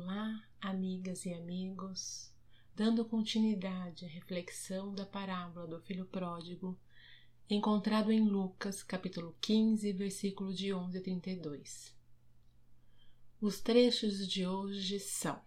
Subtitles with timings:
[0.00, 2.32] Olá, amigas e amigos,
[2.72, 6.78] dando continuidade à reflexão da parábola do filho pródigo,
[7.50, 11.96] encontrado em Lucas, capítulo 15, versículo de 11 a 32.
[13.40, 15.40] Os trechos de hoje são: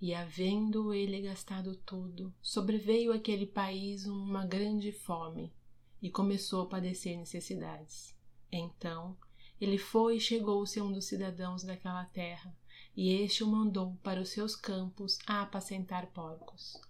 [0.00, 5.52] E havendo ele gastado tudo, sobreveio àquele país uma grande fome,
[6.00, 8.16] e começou a padecer necessidades.
[8.52, 9.18] Então,
[9.60, 12.54] ele foi e chegou-se a um dos cidadãos daquela terra,
[12.96, 16.80] e este o mandou para os seus campos a apacentar porcos.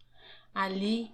[0.54, 1.12] Ali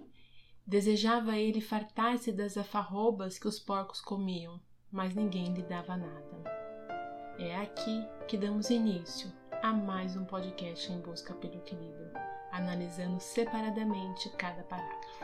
[0.65, 4.61] desejava ele fartar-se das afarrobas que os porcos comiam,
[4.91, 6.43] mas ninguém lhe dava nada.
[7.39, 9.31] É aqui que damos início
[9.63, 12.11] a mais um podcast em busca pelo equilíbrio,
[12.51, 15.22] analisando separadamente cada parágrafo.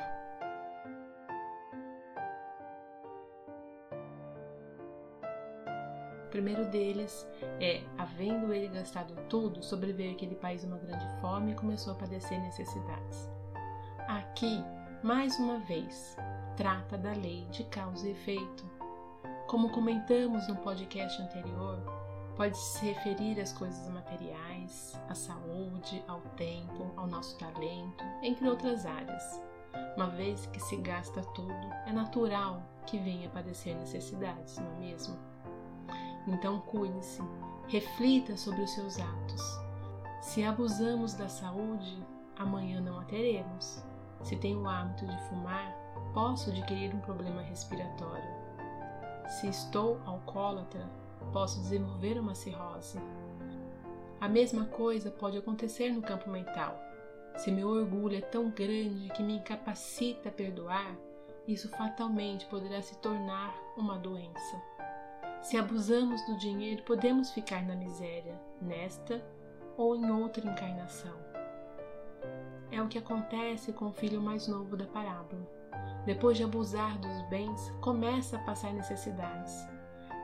[6.29, 7.27] O primeiro deles
[7.59, 12.39] é: havendo ele gastado tudo, sobreveio aquele país uma grande fome e começou a padecer
[12.39, 13.27] necessidades.
[14.07, 14.63] Aqui,
[15.01, 16.15] mais uma vez,
[16.55, 18.63] trata da lei de causa e efeito.
[19.47, 21.81] Como comentamos no podcast anterior,
[22.37, 28.85] pode se referir às coisas materiais, à saúde, ao tempo, ao nosso talento, entre outras
[28.85, 29.41] áreas.
[29.97, 35.17] Uma vez que se gasta tudo, é natural que venha padecer necessidades, não é mesmo?
[36.29, 37.21] Então cuide-se,
[37.67, 39.41] reflita sobre os seus atos.
[40.21, 42.05] Se abusamos da saúde,
[42.37, 43.83] amanhã não a teremos.
[44.23, 45.75] Se tenho o hábito de fumar,
[46.13, 48.29] posso adquirir um problema respiratório.
[49.27, 50.87] Se estou alcoólatra,
[51.33, 52.99] posso desenvolver uma cirrose.
[54.21, 56.79] A mesma coisa pode acontecer no campo mental.
[57.37, 60.95] Se meu orgulho é tão grande que me incapacita a perdoar,
[61.47, 64.68] isso fatalmente poderá se tornar uma doença.
[65.41, 69.23] Se abusamos do dinheiro, podemos ficar na miséria, nesta
[69.77, 71.15] ou em outra encarnação.
[72.69, 75.41] É o que acontece com o filho mais novo da parábola.
[76.05, 79.65] Depois de abusar dos bens, começa a passar necessidades.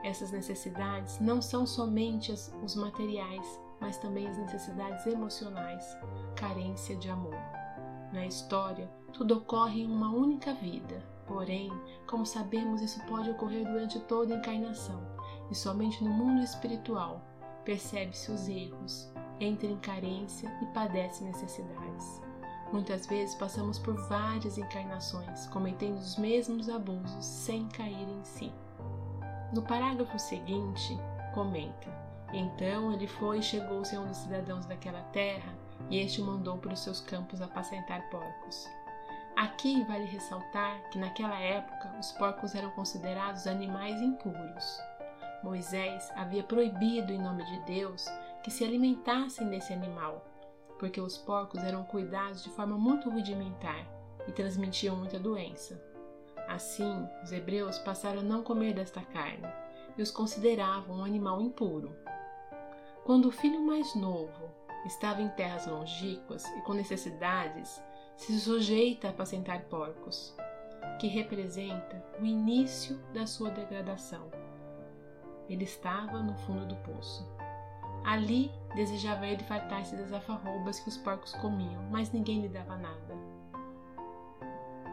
[0.04, 5.96] Essas necessidades não são somente as, os materiais, mas também as necessidades emocionais,
[6.36, 7.36] carência de amor.
[8.12, 11.72] Na história, tudo ocorre em uma única vida, Porém,
[12.06, 15.02] como sabemos, isso pode ocorrer durante toda a encarnação,
[15.50, 17.20] e somente no mundo espiritual
[17.64, 22.22] percebe-se os erros, entra em carência e padece necessidades.
[22.72, 28.52] Muitas vezes passamos por várias encarnações cometendo os mesmos abusos sem cair em si.
[29.52, 30.98] No parágrafo seguinte,
[31.32, 31.88] comenta:
[32.32, 35.54] Então ele foi e chegou-se a um dos cidadãos daquela terra,
[35.90, 38.68] e este o mandou para os seus campos apacentar porcos.
[39.36, 44.80] Aqui vale ressaltar que naquela época os porcos eram considerados animais impuros.
[45.42, 48.06] Moisés havia proibido em nome de Deus
[48.42, 50.24] que se alimentassem desse animal,
[50.78, 53.86] porque os porcos eram cuidados de forma muito rudimentar
[54.26, 55.80] e transmitiam muita doença.
[56.48, 59.48] Assim, os hebreus passaram a não comer desta carne
[59.96, 61.94] e os consideravam um animal impuro.
[63.04, 64.50] Quando o filho mais novo
[64.84, 67.82] estava em terras longínquas e com necessidades,
[68.16, 70.34] se sujeita a apacentar porcos,
[70.98, 74.30] que representa o início da sua degradação.
[75.48, 77.26] Ele estava no fundo do poço.
[78.04, 83.16] Ali desejava ele fartar-se das alfarrobas que os porcos comiam, mas ninguém lhe dava nada.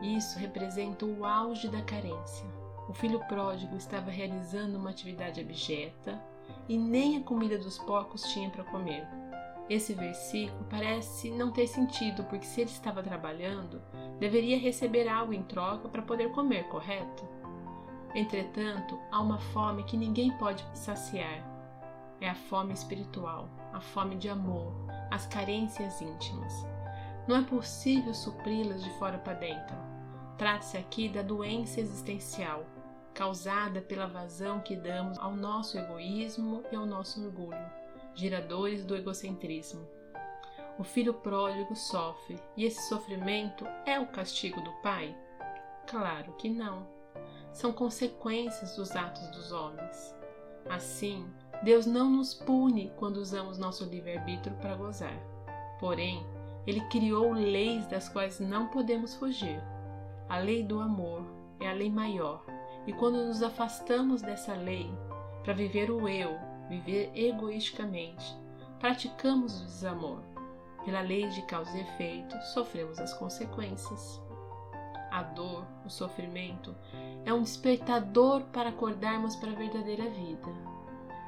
[0.01, 2.45] Isso representa o auge da carência.
[2.89, 6.21] O filho pródigo estava realizando uma atividade abjeta
[6.67, 9.07] e nem a comida dos porcos tinha para comer.
[9.69, 13.81] Esse versículo parece não ter sentido, porque se ele estava trabalhando,
[14.19, 17.25] deveria receber algo em troca para poder comer, correto?
[18.15, 21.43] Entretanto, há uma fome que ninguém pode saciar.
[22.21, 24.73] É a fome espiritual, a fome de amor,
[25.11, 26.53] as carências íntimas.
[27.27, 29.75] Não é possível supri-las de fora para dentro.
[30.37, 32.65] Trata-se aqui da doença existencial,
[33.13, 37.83] causada pela vazão que damos ao nosso egoísmo e ao nosso orgulho
[38.15, 39.87] geradores do egocentrismo.
[40.77, 45.15] O filho pródigo sofre e esse sofrimento é o castigo do pai?
[45.87, 46.87] Claro que não.
[47.53, 50.15] São consequências dos atos dos homens.
[50.69, 51.25] Assim,
[51.63, 55.17] Deus não nos pune quando usamos nosso livre-arbítrio para gozar.
[55.79, 56.25] Porém,
[56.65, 59.61] Ele criou leis das quais não podemos fugir.
[60.27, 61.23] A lei do amor
[61.59, 62.43] é a lei maior,
[62.87, 64.89] e quando nos afastamos dessa lei
[65.43, 66.37] para viver o eu
[66.69, 68.35] viver egoisticamente,
[68.79, 70.21] praticamos o desamor.
[70.83, 74.21] Pela lei de causa e efeito, sofremos as consequências.
[75.13, 76.75] A dor, o sofrimento,
[77.23, 80.49] é um despertador para acordarmos para a verdadeira vida.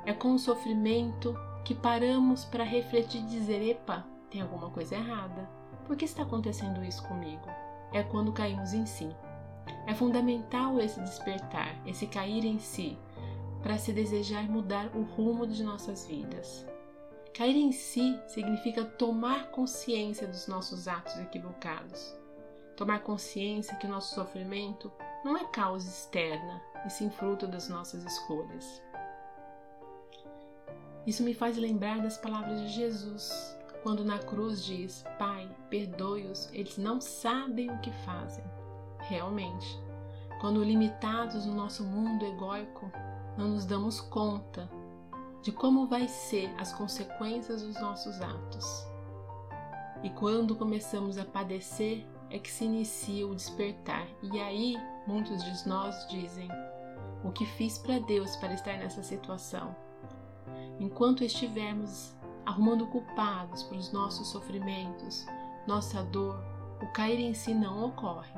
[0.04, 5.48] É com o sofrimento que paramos para refletir e dizer: epa, tem alguma coisa errada.
[5.86, 7.46] Por que está acontecendo isso comigo?
[7.94, 9.08] É quando caímos em si.
[9.86, 12.98] É fundamental esse despertar, esse cair em si,
[13.62, 16.66] para se desejar mudar o rumo de nossas vidas.
[17.36, 22.25] Cair em si significa tomar consciência dos nossos atos equivocados.
[22.76, 24.92] Tomar consciência que o nosso sofrimento
[25.24, 28.82] não é causa externa, e sim fruto das nossas escolhas.
[31.08, 36.78] Isso me faz lembrar das palavras de Jesus, quando na cruz diz: Pai, perdoe-os, eles
[36.78, 38.44] não sabem o que fazem.
[39.02, 39.80] Realmente,
[40.42, 42.92] quando limitados no nosso mundo egóico,
[43.38, 44.70] não nos damos conta
[45.42, 48.88] de como vai ser as consequências dos nossos atos.
[50.02, 52.06] E quando começamos a padecer,
[52.36, 54.06] é que se inicia o despertar.
[54.22, 54.76] E aí,
[55.08, 56.50] muitos de nós dizem:
[57.24, 59.74] O que fiz para Deus para estar nessa situação?
[60.78, 62.14] Enquanto estivermos
[62.46, 65.26] arrumando culpados para os nossos sofrimentos,
[65.66, 66.38] nossa dor,
[66.82, 68.38] o cair em si não ocorre.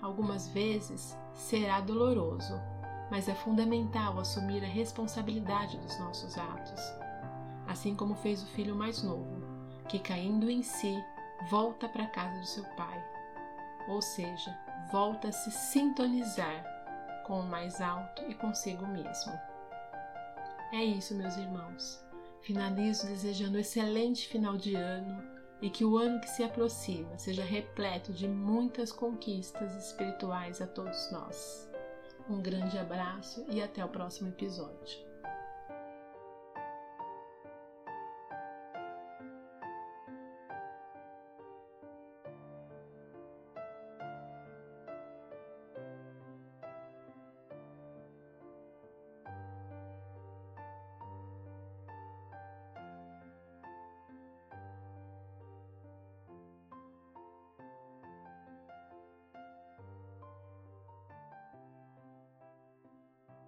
[0.00, 2.54] Algumas vezes será doloroso,
[3.10, 6.80] mas é fundamental assumir a responsabilidade dos nossos atos.
[7.66, 9.42] Assim como fez o filho mais novo,
[9.88, 10.96] que caindo em si,
[11.50, 13.13] volta para a casa do seu pai.
[13.88, 14.56] Ou seja,
[14.90, 16.64] volta a se sintonizar
[17.26, 19.32] com o mais alto e consigo mesmo.
[20.72, 22.04] É isso, meus irmãos.
[22.42, 25.22] Finalizo desejando um excelente final de ano
[25.62, 31.10] e que o ano que se aproxima seja repleto de muitas conquistas espirituais a todos
[31.10, 31.70] nós.
[32.28, 35.13] Um grande abraço e até o próximo episódio.